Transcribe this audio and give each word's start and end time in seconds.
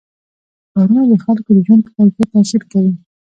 ښارونه 0.71 1.01
د 1.09 1.13
خلکو 1.23 1.49
د 1.55 1.59
ژوند 1.65 1.81
په 1.85 1.91
کیفیت 2.03 2.29
تاثیر 2.33 2.61
کوي. 2.71 2.93